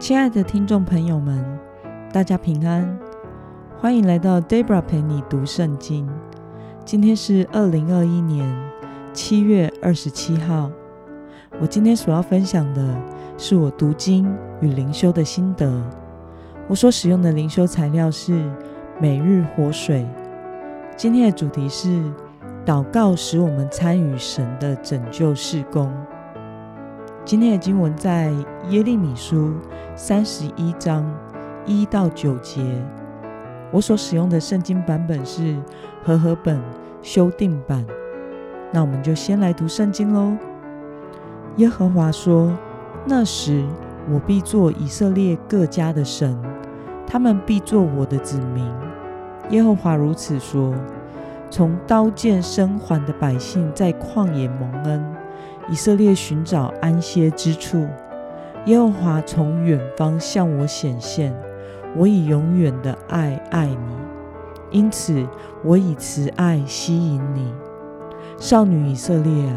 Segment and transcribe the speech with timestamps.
[0.00, 1.42] 亲爱的听众朋友们，
[2.12, 2.98] 大家平安，
[3.78, 6.08] 欢迎来到 Debra 陪你读圣经。
[6.84, 8.46] 今天是二零二一年
[9.12, 10.70] 七月二十七号。
[11.60, 12.94] 我今天所要分享的
[13.38, 14.30] 是我读经
[14.60, 15.82] 与灵修的心得。
[16.68, 18.50] 我所使用的灵修材料是
[19.00, 20.06] 每日活水。
[20.96, 22.02] 今天的主题是
[22.66, 25.90] 祷告，使我们参与神的拯救事工。
[27.24, 28.30] 今天的经文在
[28.68, 29.54] 耶利米书
[29.96, 31.10] 三十一章
[31.64, 32.62] 一到九节。
[33.70, 35.56] 我所使用的圣经版本是
[36.04, 36.60] 和合本
[37.00, 37.82] 修订版。
[38.70, 40.36] 那我们就先来读圣经喽。
[41.56, 42.52] 耶和华说
[43.08, 43.64] ：“那时
[44.12, 46.38] 我必做以色列各家的神，
[47.06, 48.70] 他们必做我的子民。”
[49.48, 50.74] 耶和华如此说
[51.48, 55.02] ：“从刀剑生还的百姓在旷野蒙恩。”
[55.70, 57.88] 以色列寻找安歇之处，
[58.66, 61.34] 耶和华从远方向我显现，
[61.96, 63.96] 我以永远的爱爱你，
[64.70, 65.26] 因此
[65.62, 67.50] 我以慈爱吸引你，
[68.36, 69.56] 少女以色列啊！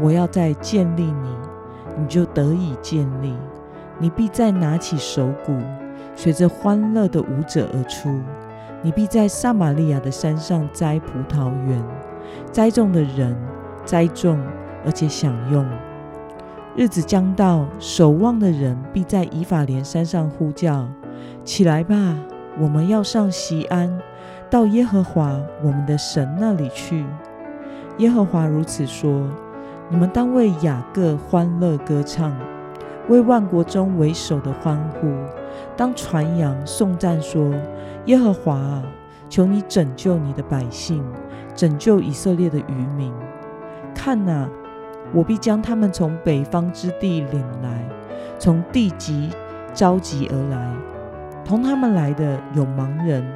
[0.00, 1.36] 我要再建立你，
[1.98, 3.36] 你就得以建立，
[3.98, 5.52] 你必再拿起手鼓，
[6.16, 8.18] 随着欢乐的舞者而出，
[8.80, 11.84] 你必在撒玛利亚的山上栽葡萄园，
[12.50, 13.36] 栽种的人
[13.84, 14.40] 栽种。
[14.84, 15.66] 而且享用。
[16.76, 20.88] 日子将到，守望的人必在以法莲山上呼叫
[21.44, 21.96] ：“起来吧，
[22.56, 23.98] 我们要上西安，
[24.48, 27.04] 到耶和华我们的神那里去。”
[27.98, 29.28] 耶和华如此说
[29.90, 32.32] ：“你们当为雅各欢乐歌唱，
[33.08, 35.08] 为万国中为首的欢呼，
[35.76, 37.52] 当传扬颂赞说：
[38.04, 38.84] 耶和华啊，
[39.28, 41.04] 求你拯救你的百姓，
[41.56, 43.12] 拯救以色列的渔民。
[43.92, 44.48] 看哪！”
[45.12, 47.88] 我必将他们从北方之地领来，
[48.38, 49.30] 从地极
[49.72, 50.70] 召集而来。
[51.44, 53.26] 同他们来的有盲人、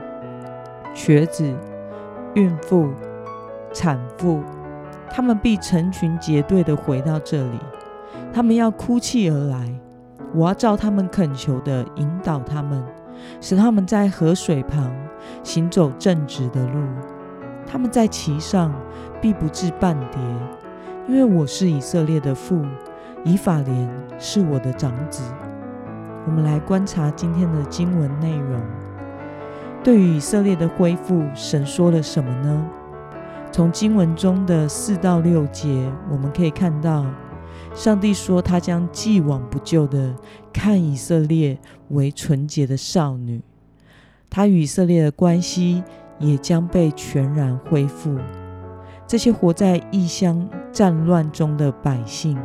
[0.95, 1.51] 瘸子、
[2.35, 2.91] 孕妇、
[3.73, 4.43] 产妇，
[5.09, 7.59] 他们必成群结队的回到这里。
[8.33, 9.75] 他们要哭泣而来，
[10.35, 12.85] 我要照他们恳求的引导他们，
[13.41, 14.95] 使他们在河水旁
[15.43, 16.81] 行走正直的路。
[17.67, 18.75] 他们在其上
[19.23, 20.21] 必不至半跌。
[21.09, 22.65] 因为我是以色列的父，
[23.25, 23.91] 以法莲
[24.21, 25.23] 是我的长子。
[26.25, 28.61] 我们来观察今天的经文内容。
[29.83, 32.65] 对于以色列的恢复，神说了什么呢？
[33.51, 37.05] 从经文中的四到六节，我们可以看到，
[37.75, 40.15] 上帝说他将既往不咎的
[40.53, 41.59] 看以色列
[41.89, 43.43] 为纯洁的少女，
[44.31, 45.83] 他与以色列的关系
[46.21, 48.17] 也将被全然恢复。
[49.05, 52.39] 这些活在异乡战乱中的百姓，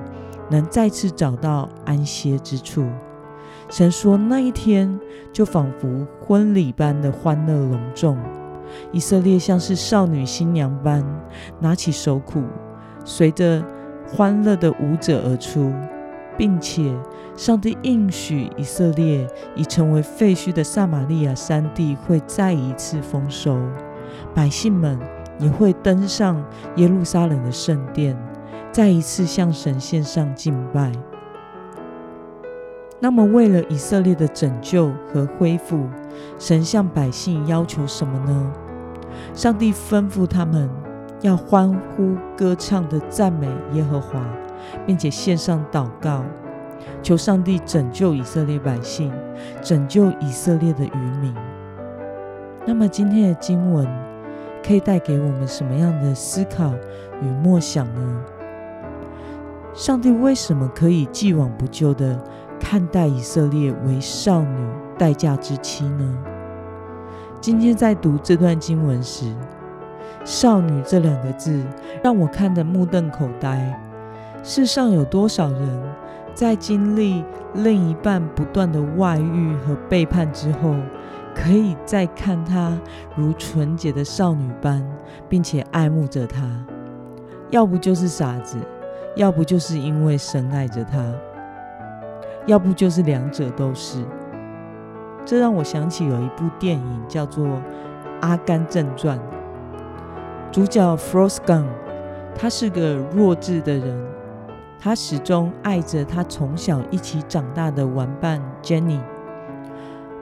[0.50, 2.86] 能再次找到安歇之处。
[3.70, 5.00] 神说，那一天
[5.34, 8.18] 就仿佛婚礼般的欢乐隆重，
[8.92, 11.04] 以色列像是少女新娘般，
[11.60, 12.44] 拿起手鼓，
[13.04, 13.64] 随着
[14.08, 15.74] 欢乐的舞者而出，
[16.38, 16.94] 并且
[17.36, 23.58] 上帝应许以色列已成为废墟的撒玛利亚山地会再一次丰收，
[24.34, 24.98] 百姓们。
[25.40, 26.44] 你会登上
[26.78, 28.18] 耶路撒冷的圣殿，
[28.72, 30.92] 再一次向神献上敬拜。
[33.00, 35.88] 那么，为了以色列的拯救和恢复，
[36.40, 38.52] 神向百姓要求什么呢？
[39.36, 40.68] 上帝吩咐他们
[41.22, 44.20] 要欢呼歌唱的赞美耶和华，
[44.88, 46.24] 并且献上祷告，
[47.04, 49.14] 求上帝拯救以色列百姓，
[49.62, 51.36] 拯救以色列的渔民。
[52.66, 53.88] 那么，今天的经文。
[54.68, 56.74] 可以带给我们什么样的思考
[57.22, 58.22] 与默想呢？
[59.74, 62.22] 上帝为什么可以既往不咎的
[62.60, 64.68] 看待以色列为少女
[64.98, 66.18] 待嫁之妻呢？
[67.40, 69.34] 今天在读这段经文时
[70.26, 71.64] ，“少女”这两个字
[72.04, 73.80] 让我看得目瞪口呆。
[74.44, 75.82] 世上有多少人
[76.34, 77.24] 在经历
[77.54, 80.76] 另一半不断的外遇和背叛之后？
[81.40, 82.78] 可以再看她
[83.16, 84.84] 如纯洁的少女般，
[85.30, 86.42] 并且爱慕着她，
[87.52, 88.58] 要不就是傻子，
[89.16, 91.00] 要不就是因为深爱着她，
[92.48, 94.04] 要不就是两者都是。
[95.26, 97.46] 这让我想起有一部电影叫做
[98.22, 99.18] 《阿甘正传》，
[100.52, 101.66] 主角 Frost Gun，
[102.36, 104.06] 他是个弱智的人，
[104.80, 109.00] 他始终爱着他从小一起长大的玩伴 Jenny，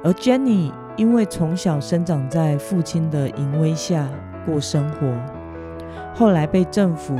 [0.03, 0.71] 而 Jenny。
[0.97, 4.07] 因为从小生长在父亲的淫威下
[4.45, 5.13] 过生活，
[6.13, 7.17] 后来被政府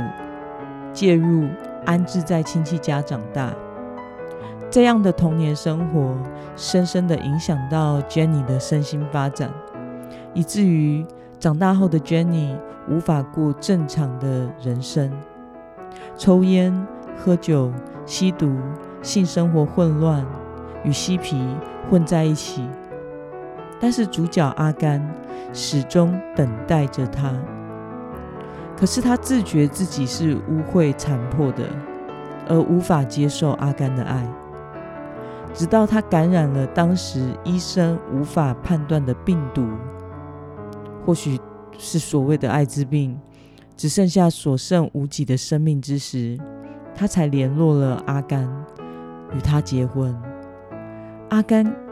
[0.92, 1.46] 介入
[1.84, 3.52] 安置在亲戚家长大。
[4.70, 6.16] 这样的童年生活，
[6.56, 9.50] 深深的影响到 Jenny 的身心发展，
[10.32, 11.04] 以至于
[11.38, 12.56] 长大后的 Jenny
[12.88, 15.12] 无法过正常的人生，
[16.16, 16.74] 抽烟、
[17.16, 17.70] 喝酒、
[18.06, 18.56] 吸毒，
[19.02, 20.24] 性生活混乱，
[20.82, 21.38] 与嬉皮
[21.90, 22.66] 混在一起。
[23.78, 25.06] 但是主角阿甘
[25.52, 27.32] 始终等待着他，
[28.76, 31.64] 可是他自觉自己是污秽残破的，
[32.48, 34.26] 而无法接受阿甘的爱。
[35.52, 39.66] 直到他感染了当时医生无法判断的病毒，
[41.04, 41.38] 或许
[41.78, 43.18] 是所谓的艾滋病，
[43.76, 46.38] 只剩下所剩无几的生命之时，
[46.94, 48.46] 他才联络了阿甘，
[49.34, 50.14] 与他结婚。
[51.28, 51.85] 阿甘。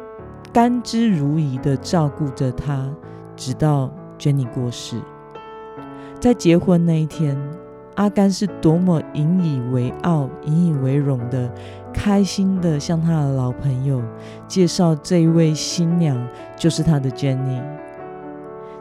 [0.55, 2.89] 甘之如饴的照顾着她，
[3.35, 5.01] 直到 Jenny 过世。
[6.21, 7.37] 在结婚那一天，
[7.97, 11.53] 阿甘是多么引以为傲、引以为荣的，
[11.93, 14.01] 开心的向他的老朋友
[14.47, 16.17] 介绍这一位新娘
[16.57, 17.61] 就是他的 Jenny。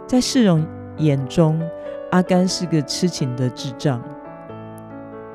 [0.05, 0.67] 在世人
[0.97, 1.59] 眼中，
[2.11, 3.99] 阿甘是个痴情的智障，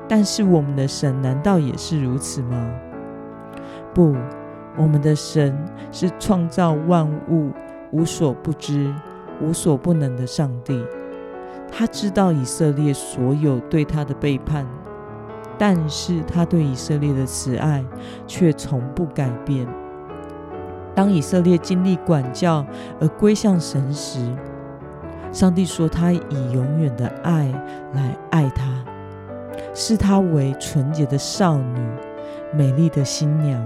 [0.07, 2.71] 但是我们的神难道也是如此吗？
[3.93, 4.15] 不。
[4.79, 5.53] 我们的神
[5.91, 7.51] 是创造万物、
[7.91, 8.95] 无所不知、
[9.41, 10.81] 无所不能的上帝。
[11.69, 14.65] 他知道以色列所有对他的背叛，
[15.57, 17.83] 但是他对以色列的慈爱
[18.25, 19.67] 却从不改变。
[20.95, 22.65] 当以色列经历管教
[23.01, 24.33] 而归向神时，
[25.33, 27.51] 上帝说他以永远的爱
[27.93, 28.63] 来爱他，
[29.75, 31.79] 视他为纯洁的少女、
[32.53, 33.61] 美丽的新娘。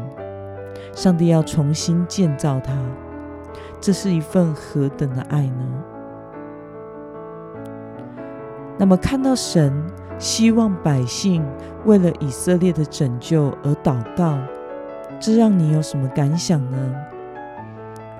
[0.91, 2.73] 上帝要重新建造他，
[3.79, 5.83] 这是一份何等的爱呢？
[8.77, 9.73] 那么，看到神
[10.17, 11.45] 希望百姓
[11.85, 14.37] 为了以色列的拯救而祷告，
[15.19, 16.77] 这让你有什么感想呢？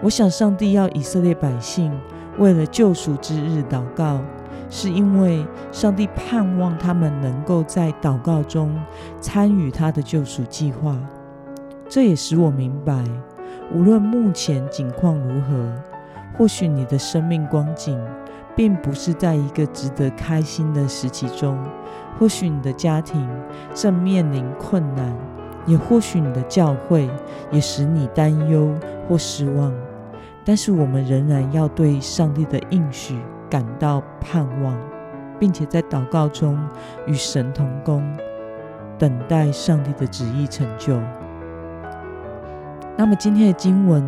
[0.02, 1.92] 我想，上帝要以色列百姓
[2.38, 4.20] 为了救赎之日祷告，
[4.70, 8.80] 是因为上帝盼望他们能够在祷告中
[9.22, 10.98] 参与他的救赎计划。
[11.94, 13.04] 这也使我明白，
[13.72, 15.72] 无论目前境况如何，
[16.36, 18.04] 或许你的生命光景
[18.56, 21.56] 并不是在一个值得开心的时期中，
[22.18, 23.30] 或许你的家庭
[23.76, 25.16] 正面临困难，
[25.68, 27.08] 也或许你的教会
[27.52, 28.74] 也使你担忧
[29.08, 29.72] 或失望。
[30.44, 33.16] 但是我们仍然要对上帝的应许
[33.52, 34.76] 感到盼望，
[35.40, 36.58] 并且在祷告中
[37.06, 38.04] 与神同工，
[38.98, 41.00] 等待上帝的旨意成就。
[42.96, 44.08] 那么今天的经文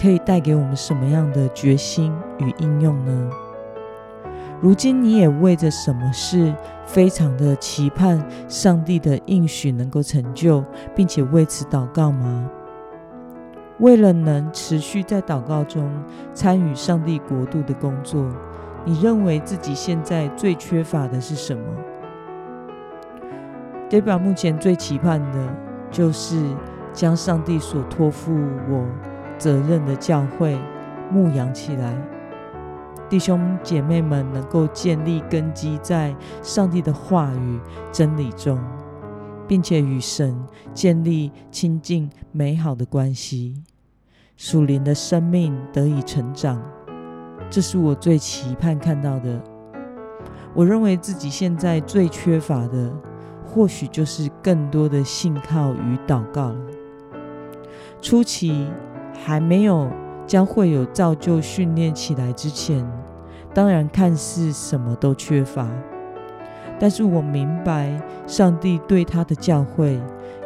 [0.00, 3.30] 可以带给我们什么样的决心与应用呢？
[4.60, 6.54] 如今你也为着什么事
[6.86, 10.64] 非常的期盼上帝的应许能够成就，
[10.94, 12.48] 并且为此祷告吗？
[13.80, 15.90] 为了能持续在祷告中
[16.32, 18.24] 参与上帝国度的工作，
[18.84, 21.62] 你认为自己现在最缺乏的是什么
[23.90, 25.54] ？Debra 目前最期盼的
[25.90, 26.42] 就是。
[26.92, 28.32] 将上帝所托付
[28.68, 28.86] 我
[29.38, 30.58] 责任的教会
[31.10, 31.96] 牧养起来，
[33.08, 37.60] 弟兄姐妹们能够建立根基在上帝的话语
[37.90, 38.58] 真理中，
[39.46, 40.38] 并且与神
[40.72, 43.62] 建立亲近美好的关系，
[44.36, 46.62] 属灵的生命得以成长。
[47.50, 49.42] 这是我最期盼看到的。
[50.54, 52.92] 我认为自己现在最缺乏的，
[53.44, 56.56] 或许就是更多的信靠与祷告了。
[58.02, 58.66] 初期
[59.24, 59.88] 还没有
[60.26, 62.84] 将会有造就训练起来之前，
[63.54, 65.68] 当然看似什么都缺乏，
[66.80, 70.00] 但是我明白上帝对他的教会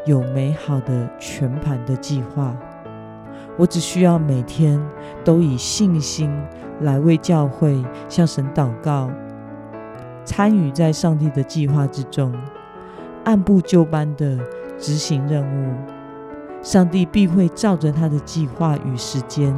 [0.04, 2.54] 有美好的全盘的计划。
[3.56, 4.78] 我只需要每天
[5.24, 6.30] 都以信心
[6.82, 9.10] 来为教会向神祷告，
[10.26, 12.34] 参与在上帝的计划之中，
[13.24, 14.38] 按部就班的
[14.78, 15.95] 执行任务。
[16.66, 19.54] 上帝必会照着他的计划与时间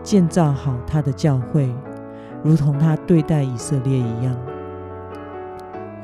[0.00, 1.74] 建造好他的教会，
[2.40, 4.32] 如同他对待以色列一样。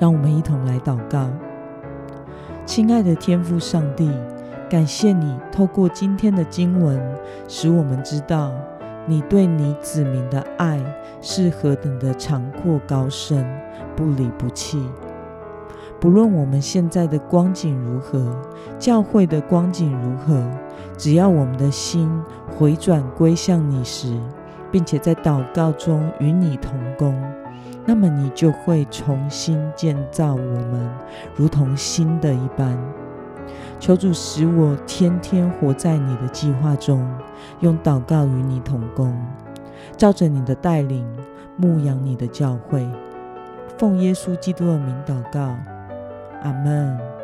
[0.01, 1.29] 让我们一同来祷告，
[2.67, 4.11] 亲爱的天父上帝，
[4.69, 7.01] 感谢你透过今天的经文，
[7.47, 8.51] 使我们知道
[9.07, 10.81] 你对你子民的爱
[11.21, 13.47] 是何等的长阔高深，
[13.95, 14.85] 不离不弃。
[16.03, 18.37] 不论我们现在的光景如何，
[18.77, 20.45] 教会的光景如何，
[20.99, 22.11] 只要我们的心
[22.49, 24.19] 回转归向你时，
[24.73, 27.15] 并且在祷告中与你同工，
[27.87, 30.41] 那么你就会重新建造我
[30.73, 30.91] 们，
[31.37, 32.77] 如同新的一般。
[33.79, 37.09] 求主使我天天活在你的计划中，
[37.61, 39.17] 用祷告与你同工，
[39.97, 41.07] 照着你的带领
[41.57, 42.85] 牧养你的教会。
[43.79, 45.57] 奉耶稣基督的名祷告，
[46.43, 47.22] 阿门。